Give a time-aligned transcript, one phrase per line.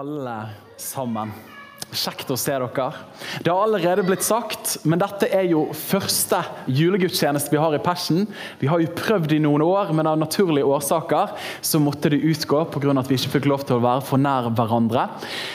[0.00, 0.38] alle
[0.76, 1.32] sammen.
[1.94, 2.86] Kjekt å se dere.
[3.44, 8.24] Det har allerede blitt sagt, men dette er jo første julegudstjeneste vi har i Passion.
[8.58, 12.64] Vi har jo prøvd i noen år, men av naturlige årsaker så måtte det utgå
[12.74, 12.90] pga.
[12.98, 15.06] at vi ikke fikk lov til å være for nær hverandre.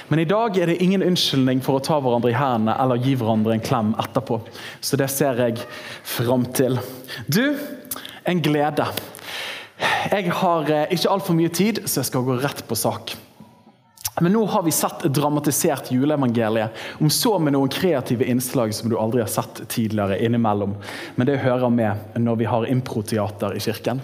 [0.08, 3.16] Men i dag er det ingen unnskyldning for å ta hverandre i hendene eller gi
[3.16, 4.40] hverandre en klem etterpå.
[4.80, 5.60] Så det ser jeg
[6.04, 6.80] fram til.
[7.27, 7.58] Du,
[8.23, 8.88] en glede.
[10.12, 13.18] Jeg har eh, ikke altfor mye tid, så jeg skal gå rett på sak.
[14.22, 18.91] Men nå har vi sett et dramatisert juleevangeliet, om så med noen kreative innslag som
[18.91, 20.76] du aldri har sett tidligere innimellom.
[21.16, 24.02] Men det hører med når vi har improteater i kirken.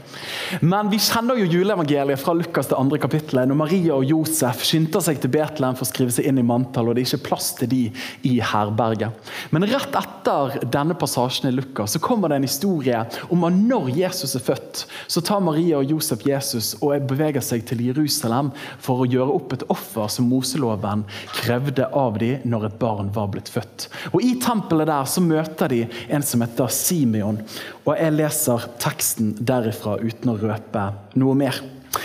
[0.62, 5.04] Men vi kjenner jo juleevangeliet fra Lukas det andre kapittelet, når Maria og Josef skynder
[5.06, 7.52] seg til Betlehem for å skrive seg inn i manntall, og det er ikke plass
[7.60, 7.84] til de
[8.26, 9.32] i herberget.
[9.54, 13.94] Men rett etter denne passasjen i Lukas så kommer det en historie om at når
[14.00, 19.04] Jesus er født, så tar Maria og Josef Jesus og beveger seg til Jerusalem for
[19.04, 21.06] å gjøre opp et offer som Moseloven
[21.40, 23.88] krevde av dem når et barn var blitt født.
[24.14, 27.42] Og I tempelet der så møter de en som heter Simeon.
[27.86, 31.60] Og Jeg leser teksten derifra uten å røpe noe mer.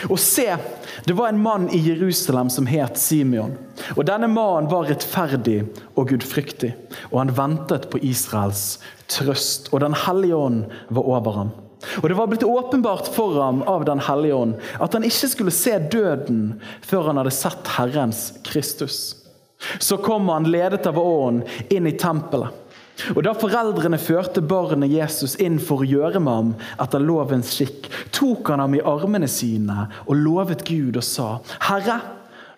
[0.08, 0.46] Og se,
[1.04, 3.56] det var en mann i Jerusalem som het Simeon.
[3.96, 5.62] Og Denne mannen var rettferdig
[5.96, 6.72] og gudfryktig,
[7.10, 8.78] og han ventet på Israels
[9.12, 9.72] trøst.
[9.72, 11.52] Og Den hellige ånd var over ham.
[12.02, 15.54] Og Det var blitt åpenbart for ham av Den hellige ånd at han ikke skulle
[15.54, 19.16] se døden før han hadde sett Herrens Kristus.
[19.78, 22.50] Så kom han ledet av ånden inn i tempelet.
[23.16, 26.50] Og Da foreldrene førte barnet Jesus inn for å gjøre med ham
[26.82, 31.30] etter lovens skikk, tok han ham i armene sine og lovet Gud og sa,
[31.66, 31.98] Herre,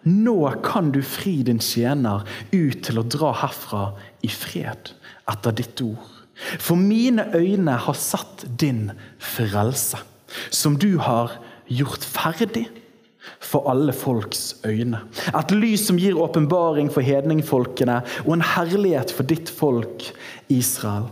[0.05, 3.87] nå kan du fri din tjener ut til å dra herfra
[4.27, 4.93] i fred
[5.31, 6.14] etter ditt ord.
[6.59, 10.01] For mine øyne har satt din frelse,
[10.51, 11.39] som du har
[11.71, 12.67] gjort ferdig
[13.41, 15.01] for alle folks øyne.
[15.33, 20.11] Et lys som gir åpenbaring for hedningfolkene, og en herlighet for ditt folk
[20.53, 21.09] Israel.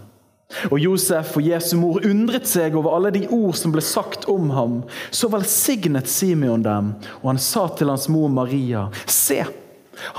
[0.69, 4.51] Og Josef og Jesu mor undret seg over alle de ord som ble sagt om
[4.53, 4.75] ham.
[5.11, 6.93] Så velsignet Simeon dem,
[7.23, 9.41] og han sa til hans mor Maria.: Se,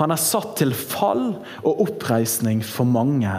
[0.00, 3.30] han er satt til fall og oppreisning for mange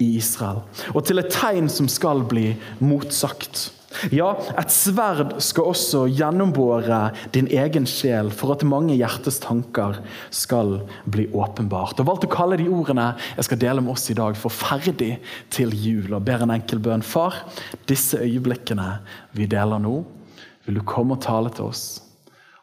[0.00, 3.70] i Israel, og til et tegn som skal bli motsagt.
[4.14, 9.98] Ja, et sverd skal også gjennombåre din egen sjel, for at mange hjertes tanker
[10.30, 10.76] skal
[11.10, 11.98] bli åpenbart.
[11.98, 15.18] Og valgte å kalle de ordene jeg skal dele med oss i dag, for 'ferdig
[15.50, 16.14] til jul'.
[16.14, 17.02] Og ber en enkel bønn.
[17.02, 17.34] Far,
[17.86, 19.00] disse øyeblikkene
[19.34, 20.04] vi deler nå,
[20.66, 22.02] vil du komme og tale til oss.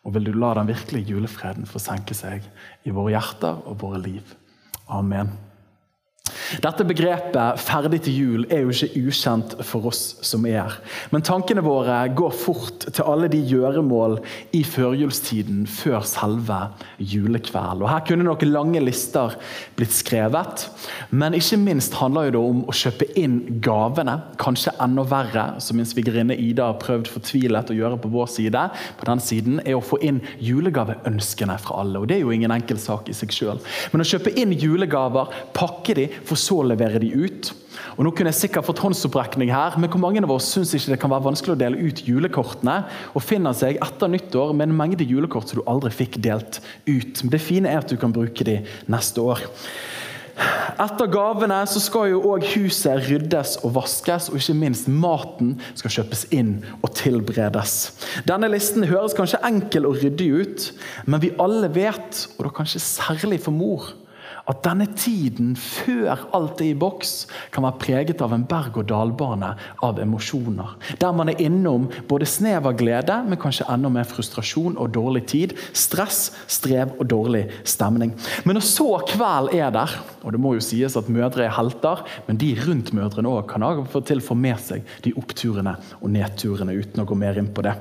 [0.06, 2.42] Og vil du la den virkelige julefreden få senke seg
[2.86, 4.24] i våre hjerter og våre liv.
[4.88, 5.47] Amen.
[6.64, 10.78] Dette begrepet 'ferdig til jul' er jo ikke ukjent for oss som er her.
[11.12, 14.20] Men tankene våre går fort til alle de gjøremål
[14.56, 16.60] i førjulstiden før selve
[17.00, 17.84] julekveld.
[17.84, 19.36] Og Her kunne noen lange lister
[19.76, 20.68] blitt skrevet,
[21.12, 24.18] men ikke minst handler det om å kjøpe inn gavene.
[24.42, 28.64] Kanskje enda verre, som min svigerinne Ida har prøvd fortvilet å gjøre på vår side,
[28.98, 32.00] på den siden, er å få inn julegaveønskene fra alle.
[32.00, 33.62] Og Det er jo ingen enkel sak i seg sjøl.
[33.92, 36.08] Men å kjøpe inn julegaver, pakke de,
[36.38, 37.52] for så å levere de ut.
[37.98, 40.94] Og nå kunne jeg sikkert fått håndsopprekning her, men hvor mange av oss syns ikke
[40.94, 42.80] det kan være vanskelig å dele ut julekortene,
[43.18, 47.24] og finner seg etter nyttår med en mengde julekort som du aldri fikk delt ut.
[47.24, 48.62] Men Det fine er at du kan bruke de
[48.92, 49.42] neste år.
[50.78, 55.96] Etter gavene så skal jo òg huset ryddes og vaskes, og ikke minst maten skal
[55.96, 57.78] kjøpes inn og tilberedes.
[58.30, 60.68] Denne listen høres kanskje enkel og ryddig ut,
[61.10, 63.90] men vi alle vet, og da kanskje særlig for mor,
[64.48, 69.50] at denne tiden før alt er i boks, kan være preget av en berg-og-dal-bane
[69.84, 70.76] av emosjoner.
[71.02, 75.26] Der man er innom både snev av glede, men kanskje enda mer frustrasjon og dårlig
[75.34, 75.58] tid.
[75.76, 78.16] Stress, strev og dårlig stemning.
[78.48, 82.06] Men når så kveld er der, og det må jo sies at mødre er helter,
[82.30, 86.12] men de rundt mødrene òg kan av og til få med seg de oppturene og
[86.14, 87.76] nedturene, uten å gå mer inn på det.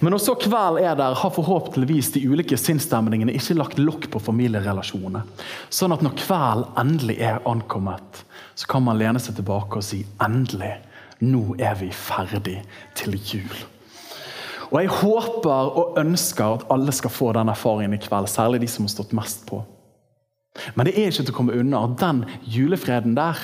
[0.00, 4.22] Men når så kveld er der, har forhåpentligvis de ulike sinnsstemningene ikke lagt lokk på
[4.22, 5.24] familierelasjonene.
[5.72, 8.24] Sånn at når kveld endelig er ankommet,
[8.54, 10.74] så kan man lene seg tilbake og si endelig,
[11.24, 12.58] nå er vi ferdig
[12.98, 13.54] til jul.
[14.70, 18.70] Og Jeg håper og ønsker at alle skal få den erfaringen i kveld, særlig de
[18.70, 19.60] som har stått mest på.
[20.74, 23.38] Men det er ikke til å komme unna at den julefreden der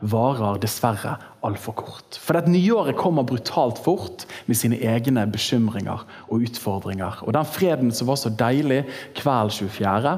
[0.00, 1.16] varer dessverre
[1.46, 2.18] altfor kort.
[2.20, 7.22] For at nyåret kommer brutalt fort med sine egne bekymringer og utfordringer.
[7.24, 8.84] Og den freden som var så deilig
[9.18, 10.16] kveld 24.,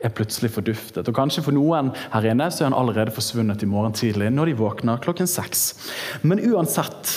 [0.00, 1.08] er plutselig forduftet.
[1.08, 4.48] Og Kanskje for noen her inne så er han allerede forsvunnet i morgen tidlig når
[4.48, 5.74] de våkner klokken seks.
[6.24, 7.12] Men uansett,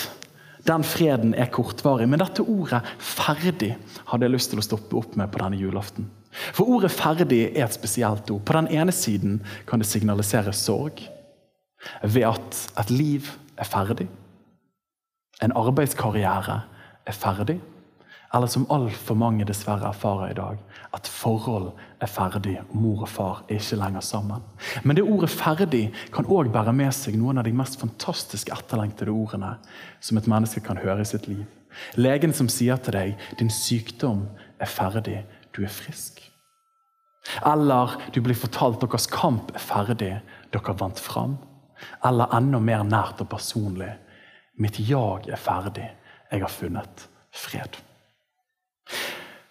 [0.68, 2.10] den freden er kortvarig.
[2.12, 3.78] Men dette ordet 'ferdig'
[4.12, 6.10] hadde jeg lyst til å stoppe opp med på denne julaften.
[6.52, 8.44] For ordet 'ferdig' er et spesielt ord.
[8.44, 11.08] På den ene siden kan det signalisere sorg
[12.04, 14.08] ved at et liv er ferdig,
[15.44, 16.62] en arbeidskarriere
[17.06, 17.60] er ferdig,
[18.34, 20.58] eller som altfor mange dessverre erfarer i dag,
[20.94, 21.68] at forhold
[22.02, 24.42] er ferdig, mor og far er ikke lenger sammen.
[24.84, 29.12] Men det ordet 'ferdig' kan òg bære med seg noen av de mest fantastiske etterlengtede
[29.12, 29.58] ordene
[30.02, 31.46] som et menneske kan høre i sitt liv.
[31.96, 34.28] Legen som sier til deg 'din sykdom
[34.60, 35.26] er ferdig,
[35.56, 36.30] du er frisk'.
[37.46, 40.22] Eller du blir fortalt deres kamp er ferdig,
[40.54, 41.38] dere vant fram.
[42.06, 43.92] Eller enda mer nært og personlig.
[44.60, 45.90] Mitt jag er ferdig.
[46.32, 47.78] Jeg har funnet fred.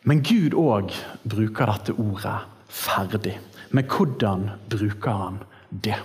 [0.03, 3.39] Men Gud òg bruker dette ordet 'ferdig'.
[3.71, 5.39] Men hvordan bruker han
[5.71, 5.99] det?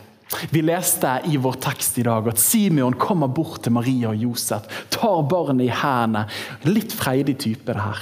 [0.51, 4.67] Vi leste i vår tekst i dag at Simeon kommer bort til Maria og Josef,
[4.91, 6.27] tar barnet i hendene.
[6.67, 8.01] Litt freidig type, det her.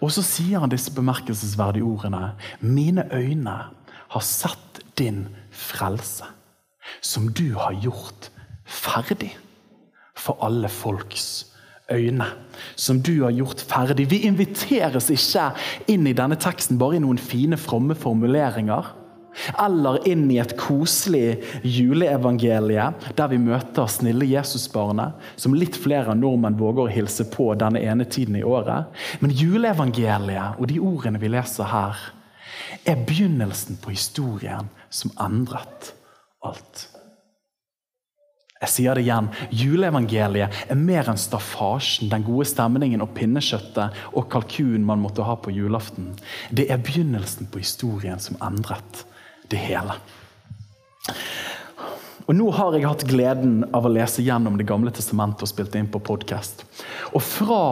[0.00, 2.32] Og så sier han disse bemerkelsesverdige ordene.
[2.60, 3.56] Mine øyne
[4.08, 6.24] har sett din frelse
[7.00, 8.30] som du har gjort
[8.64, 9.32] ferdig
[10.14, 11.46] for alle folks
[11.92, 12.26] øyne.
[12.76, 14.10] Som du har gjort ferdig.
[14.10, 15.50] Vi inviteres ikke
[15.90, 18.94] inn i denne teksten bare i noen fine, fromme formuleringer.
[19.58, 22.84] Eller inn i et koselig juleevangelie
[23.18, 28.06] der vi møter snille Jesusbarnet, som litt flere nordmenn våger å hilse på denne ene
[28.06, 28.86] tiden i året.
[29.20, 31.98] Men juleevangeliet og de ordene vi leser her,
[32.86, 35.92] er begynnelsen på historien som endret
[36.44, 36.88] alt.
[38.64, 39.28] Jeg sier det igjen.
[39.52, 45.36] Juleevangeliet er mer enn staffasjen, den gode stemningen og pinnekjøttet og kalkun man måtte ha
[45.36, 46.14] på julaften.
[46.54, 49.04] Det er begynnelsen på historien som endret
[49.52, 49.98] det hele.
[52.24, 55.74] Og Nå har jeg hatt gleden av å lese gjennom Det gamle testamentet og spilt
[55.76, 56.64] inn på podkast.
[57.12, 57.64] Og fra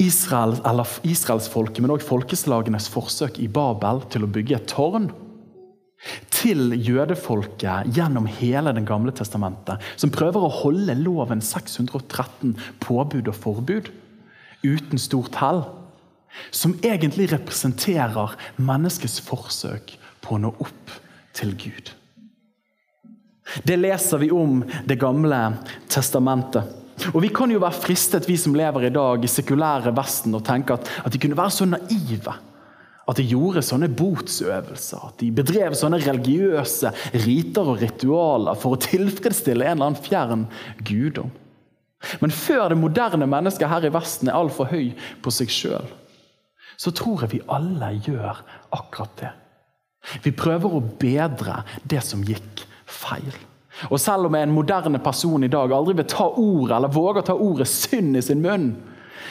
[0.00, 0.54] Israel,
[1.02, 5.10] Israelsfolket, men òg folkeslagenes forsøk i Babel til å bygge et tårn
[6.32, 13.36] til jødefolket gjennom hele Den gamle testamentet, som prøver å holde loven 613 påbud og
[13.36, 13.92] forbud
[14.64, 15.64] uten stort hell.
[16.54, 20.98] Som egentlig representerer menneskets forsøk på å nå opp
[21.36, 21.90] til Gud.
[23.66, 25.38] Det leser vi om Det gamle
[25.90, 26.76] testamentet.
[27.14, 30.44] Og Vi kan jo være fristet, vi som lever i dag i sekulære Vesten, og
[30.44, 32.36] tenke at, at de kunne være så naive
[33.10, 36.92] at de gjorde sånne botsøvelser, at de bedrev sånne religiøse
[37.24, 40.46] riter og ritualer for å tilfredsstille en eller annen fjern
[40.86, 41.32] guddom.
[42.22, 44.92] Men før det moderne mennesket her i Vesten er altfor høy
[45.24, 45.90] på seg sjøl,
[46.80, 48.40] så tror jeg vi alle gjør
[48.78, 49.32] akkurat det.
[50.24, 53.34] Vi prøver å bedre det som gikk feil.
[53.90, 57.36] Og selv om en moderne person i dag aldri vil ta ordet eller våger ta
[57.36, 58.72] ordet synd i sin munn,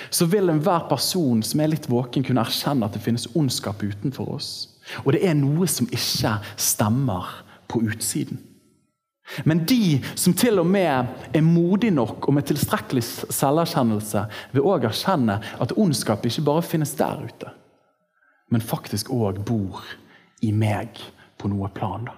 [0.09, 4.35] så vil enhver person som er litt våken, kunne erkjenne at det finnes ondskap utenfor
[4.35, 4.51] oss.
[5.05, 7.27] Og det er noe som ikke stemmer
[7.69, 8.41] på utsiden.
[9.45, 14.23] Men de som til og med er modige nok og med tilstrekkelig selverkjennelse,
[14.55, 17.51] vil òg erkjenne at ondskap ikke bare finnes der ute,
[18.49, 19.83] men faktisk òg bor
[20.41, 20.97] i meg
[21.37, 22.09] på noe plan.
[22.09, 22.17] da.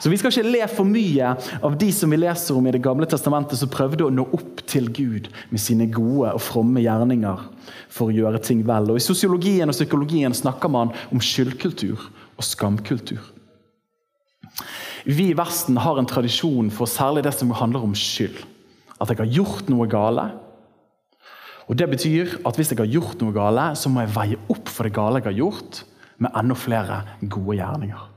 [0.00, 2.82] Så Vi skal ikke le for mye av de som vi leser om i Det
[2.82, 7.44] gamle testamentet, som prøvde å nå opp til Gud med sine gode og fromme gjerninger
[7.92, 8.90] for å gjøre ting vel.
[8.90, 11.98] Og I sosiologien og psykologien snakker man om skyldkultur
[12.36, 13.20] og skamkultur.
[15.04, 18.38] Vi i Vesten har en tradisjon for særlig det som handler om skyld.
[19.02, 20.28] At jeg har gjort noe gale.
[21.66, 24.70] Og Det betyr at hvis jeg har gjort noe gale, så må jeg veie opp
[24.70, 25.84] for det gale jeg har gjort,
[26.22, 28.11] med enda flere gode gjerninger.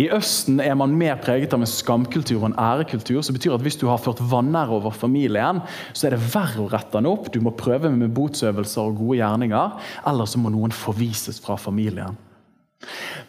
[0.00, 3.22] I Østen er man mer preget av en skamkultur og en ærekultur.
[3.22, 5.60] som betyr at Hvis du har ført vanære over familien,
[5.92, 7.32] så er det verre å rette den opp.
[7.32, 12.16] Du må prøve med botsøvelser og gode gjerninger, eller så må noen forvises fra familien.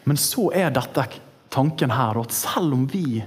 [0.04, 1.04] Men så er dette
[1.50, 3.22] tanken her at selv om vi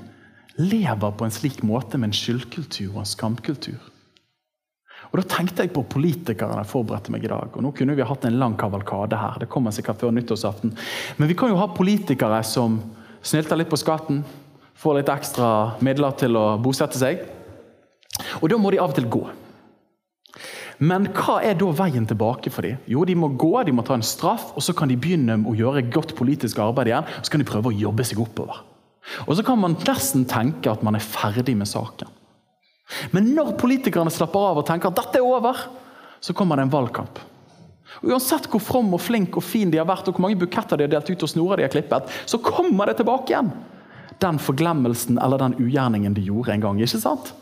[0.57, 3.91] lever på en slik måte med en skyldkultur og en skamkultur
[5.11, 7.51] og Da tenkte jeg på politikerne jeg forberedte meg i dag.
[7.51, 9.39] og Nå kunne vi hatt en lang kavalkade her.
[9.39, 10.71] det kommer sikkert før nyttårsaften.
[11.17, 12.79] Men vi kan jo ha politikere som
[13.23, 14.23] snylter litt på skatten,
[14.81, 15.51] får litt ekstra
[15.85, 17.21] midler til å bosette seg.
[18.41, 19.23] Og da må de av og til gå.
[20.81, 22.79] Men hva er da veien tilbake for dem?
[22.89, 25.53] Jo, De må gå, de må ta en straff, og så kan de begynne å
[25.53, 27.05] gjøre godt politisk arbeid igjen.
[27.05, 28.63] og Så kan de prøve å jobbe seg oppover.
[29.27, 32.09] Og Så kan man nesten tenke at man er ferdig med saken.
[33.13, 35.55] Men når politikerne slapper av og tenker at dette er over,
[36.19, 37.19] så kommer det en valgkamp.
[37.99, 40.79] Og Uansett hvor from og flink og fin de har vært, og hvor mange buketter
[40.79, 43.51] de har delt ut og snorer de har klippet, så kommer det tilbake igjen.
[44.21, 46.81] Den forglemmelsen eller den ugjerningen de gjorde en gang.
[46.81, 47.33] ikke sant?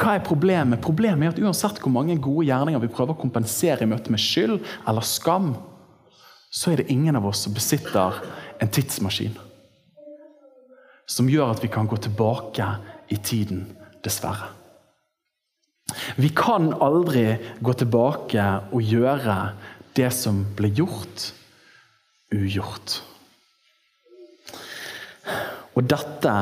[0.00, 0.80] Hva er problemet?
[0.80, 4.22] Problemet er at Uansett hvor mange gode gjerninger vi prøver å kompensere i møte med
[4.22, 5.52] skyld eller skam,
[6.48, 8.22] så er det ingen av oss som besitter
[8.58, 9.36] en tidsmaskin
[11.08, 12.66] som gjør at vi kan gå tilbake
[13.08, 13.64] i tiden,
[14.04, 14.57] dessverre.
[16.16, 17.26] Vi kan aldri
[17.64, 19.38] gå tilbake og gjøre
[19.96, 21.30] det som ble gjort,
[22.34, 23.00] ugjort.
[25.78, 26.34] Og dette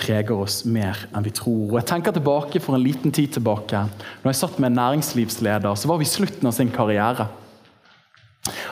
[0.00, 1.66] preger oss mer enn vi tror.
[1.70, 3.84] Og jeg tenker tilbake for en liten tid tilbake.
[4.22, 7.28] Når jeg satt med en næringslivsleder, så var vi i slutten av sin karriere.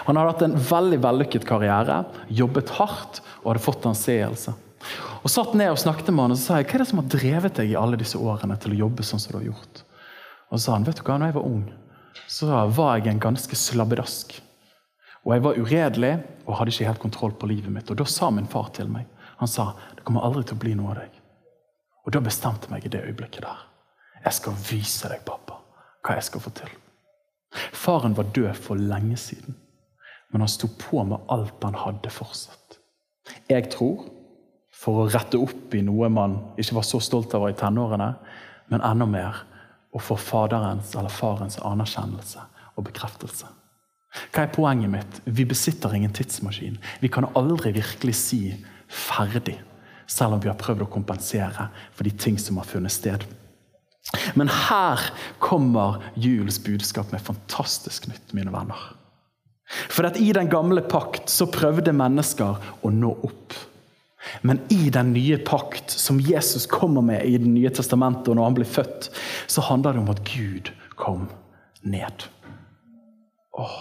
[0.08, 2.00] Han hadde hatt en veldig vellykket karriere,
[2.32, 4.54] jobbet hardt og hadde fått anseelse.
[5.20, 7.02] Og satt ned og snakket med han og så sa jeg, hva er det som
[7.02, 9.82] har drevet deg i alle disse årene til å jobbe sånn som du har gjort.
[10.48, 11.64] Og sa han vet du hva, når jeg var ung,
[12.28, 14.34] så var jeg en ganske slabbedask.
[15.26, 16.12] Og jeg var uredelig
[16.46, 17.90] og hadde ikke helt kontroll på livet mitt.
[17.90, 20.72] Og da sa min far til meg han sa det kommer aldri til å bli
[20.74, 21.18] noe av deg.
[22.06, 23.60] Og da bestemte jeg meg i det øyeblikket der.
[24.24, 25.60] Jeg skal vise deg, pappa,
[26.02, 26.72] hva jeg skal få til.
[27.76, 29.54] Faren var død for lenge siden,
[30.32, 32.80] men han sto på med alt han hadde fortsatt.
[33.48, 34.08] Jeg tror
[34.74, 38.10] for å rette opp i noe man ikke var så stolt av i tenårene,
[38.72, 39.44] men enda mer
[39.92, 42.44] å får faderens eller farens anerkjennelse
[42.76, 43.48] og bekreftelse.
[44.32, 45.20] Hva er poenget mitt?
[45.24, 46.78] Vi besitter ingen tidsmaskin.
[47.00, 48.42] Vi kan aldri virkelig si
[48.88, 49.58] ferdig.
[50.08, 53.26] Selv om vi har prøvd å kompensere for de ting som har funnet sted.
[54.40, 55.02] Men her
[55.38, 58.80] kommer julens budskap med fantastisk nytt, mine venner.
[59.92, 63.56] For at I den gamle pakt så prøvde mennesker å nå opp.
[64.42, 68.44] Men i den nye pakt, som Jesus kommer med i Det nye testamentet, og når
[68.44, 69.10] han blir født,
[69.46, 71.28] så handler det om at Gud kom
[71.82, 72.28] ned.
[73.58, 73.78] Åh.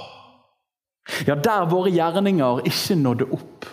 [1.27, 3.65] Ja, der våre gjerninger ikke nådde opp,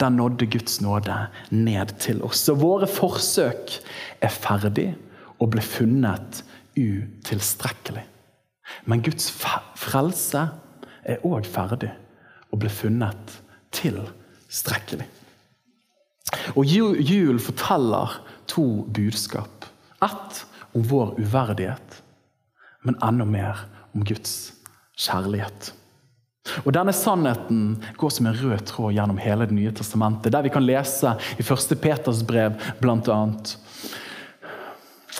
[0.00, 1.16] der nådde Guds nåde
[1.50, 2.40] ned til oss.
[2.46, 3.76] Så våre forsøk
[4.20, 4.94] er ferdig
[5.40, 6.42] og ble funnet
[6.78, 8.04] utilstrekkelig.
[8.88, 9.28] Men Guds
[9.76, 10.46] frelse
[11.04, 11.90] er òg ferdig
[12.50, 13.40] og ble funnet
[13.76, 15.06] tilstrekkelig.
[16.54, 18.20] Og Julen forteller
[18.50, 19.66] to budskap.
[20.04, 22.02] Ett om vår uverdighet,
[22.86, 24.52] men enda mer om Guds
[24.98, 25.72] kjærlighet.
[26.64, 30.32] Og Denne sannheten går som en rød tråd gjennom hele Det nye testamentet.
[30.32, 31.76] Der vi kan lese i 1.
[31.80, 33.20] Peters brev bl.a.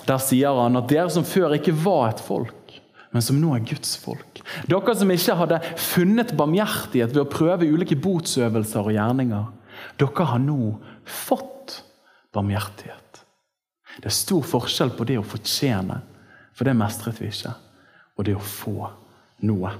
[0.07, 2.79] Der sier han at dere som før ikke var et folk,
[3.11, 4.41] men som nå er Guds folk.
[4.67, 9.45] Dere som ikke hadde funnet barmhjertighet ved å prøve ulike botsøvelser og gjerninger.
[10.01, 10.73] Dere har nå
[11.11, 11.81] fått
[12.33, 13.21] barmhjertighet.
[13.99, 15.99] Det er stor forskjell på det å fortjene,
[16.55, 17.53] for det mestret vi ikke,
[18.17, 18.75] og det å få
[19.47, 19.73] noe.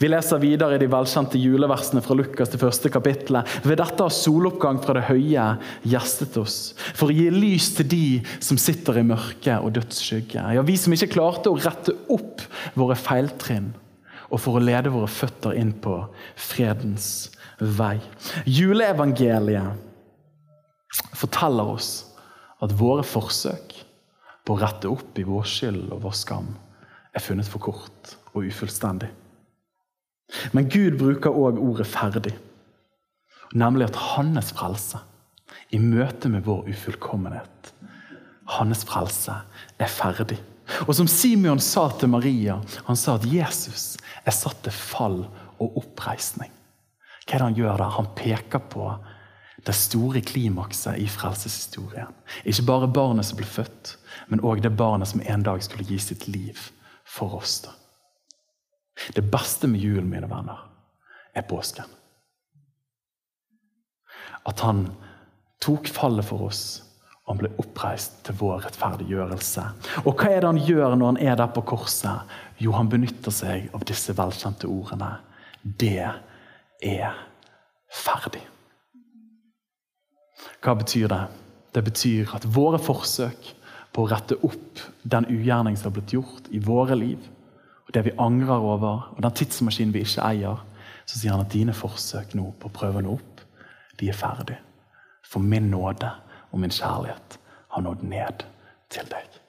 [0.00, 3.58] Vi leser videre i de velkjente juleversene fra Lukas til første kapittelet.
[3.66, 5.46] Ved dette har soloppgang fra det høye
[5.84, 8.06] gjestet oss, for å gi lys til de
[8.40, 10.46] som sitter i mørke og dødsskygge.
[10.56, 12.44] Ja, vi som ikke klarte å rette opp
[12.76, 13.74] våre feiltrinn,
[14.32, 16.00] og for å lede våre føtter inn på
[16.40, 17.28] fredens
[17.60, 17.98] vei.
[18.48, 19.85] Juleevangeliet
[21.16, 21.90] forteller oss
[22.64, 23.74] at våre forsøk
[24.46, 26.52] på å rette opp i vår skyld og vår skam
[27.16, 29.10] er funnet for kort og ufullstendig.
[30.52, 32.38] Men Gud bruker òg ordet 'ferdig',
[33.54, 34.98] nemlig at hans frelse
[35.70, 37.72] i møte med vår ufullkommenhet
[38.46, 39.34] Hans frelse
[39.78, 40.38] er ferdig.
[40.86, 45.24] Og som Simeon sa til Maria, han sa at Jesus er satt til fall
[45.62, 46.50] og oppreisning.
[47.26, 47.94] Hva er det han gjør der?
[47.96, 48.90] Han peker på
[49.66, 52.14] det store klimakset i frelseshistorien.
[52.46, 53.96] Ikke bare barnet som ble født,
[54.30, 56.60] men òg det barnet som en dag skulle gi sitt liv
[57.02, 57.60] for oss.
[57.66, 57.74] da.
[59.14, 60.62] Det beste med julen, mine venner,
[61.34, 61.90] er påsken.
[64.46, 64.86] At han
[65.60, 66.64] tok fallet for oss,
[67.26, 69.64] og han ble oppreist til vår rettferdiggjørelse.
[70.06, 72.36] Og hva er det han gjør når han er der på korset?
[72.62, 75.16] Jo, han benytter seg av disse velkjente ordene.
[75.62, 77.24] Det er
[77.90, 78.46] ferdig.
[80.64, 81.22] Hva betyr det?
[81.74, 83.52] Det betyr at våre forsøk
[83.92, 87.20] på å rette opp den ugjerning som har blitt gjort i våre liv,
[87.86, 90.62] og det vi angrer over, og den tidsmaskinen vi ikke eier,
[91.06, 93.42] så sier han at dine forsøk nå på å prøve noe opp,
[94.00, 94.58] de er ferdig.
[95.26, 96.10] For min nåde
[96.50, 97.38] og min kjærlighet
[97.74, 98.44] har nådd ned
[98.92, 99.40] til deg.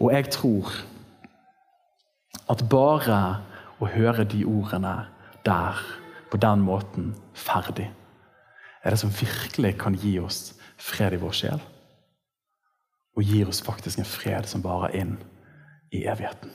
[0.00, 0.70] Og jeg tror
[2.50, 3.18] at bare
[3.82, 4.94] å høre de ordene
[5.46, 5.80] der,
[6.30, 7.88] på den måten, ferdig,
[8.84, 11.62] er det som virkelig kan gi oss fred i vår sjel.
[13.16, 15.16] Og gir oss faktisk en fred som varer inn
[15.94, 16.52] i evigheten.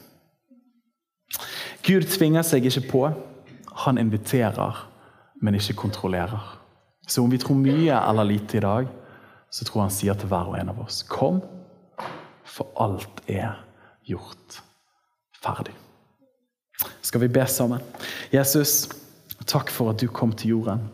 [1.85, 3.03] Gud tvinger seg ikke på.
[3.85, 4.85] Han inviterer,
[5.41, 6.59] men ikke kontrollerer.
[7.07, 8.89] Så om vi tror mye eller lite i dag,
[9.49, 11.39] så tror han sier til hver og en av oss Kom,
[12.45, 13.55] for alt er
[14.05, 14.59] gjort
[15.41, 15.73] ferdig.
[17.01, 17.81] Skal vi be sammen?
[18.33, 18.89] Jesus,
[19.49, 20.85] takk for at du kom til jorden.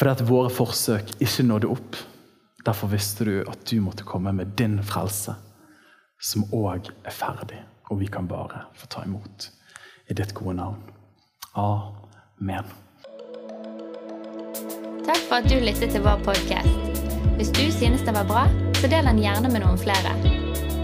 [0.00, 1.96] Fordi at våre forsøk ikke nådde opp.
[2.64, 5.34] Derfor visste du at du måtte komme med din frelse,
[6.20, 9.50] som òg er ferdig, og vi kan bare få ta imot
[10.08, 10.80] i ditt gode navn.
[11.52, 12.72] Amen.
[15.04, 17.00] Takk for at du lyttet til vår podkast.
[17.36, 18.48] Hvis du synes den var bra,
[18.80, 20.39] så del den gjerne med noen flere.